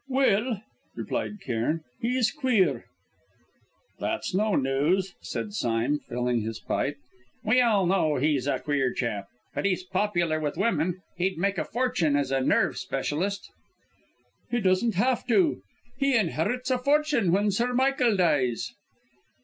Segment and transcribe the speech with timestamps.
[0.07, 0.63] "Well,"
[0.95, 2.85] replied Cairn, "he's queer."
[3.99, 6.95] "That's no news," said Sime, filling his pipe;
[7.43, 9.27] "we all know he's a queer chap.
[9.53, 11.03] But he's popular with women.
[11.17, 13.51] He'd make a fortune as a nerve specialist."
[14.49, 15.61] "He doesn't have to;
[15.99, 18.71] he inherits a fortune when Sir Michael dies."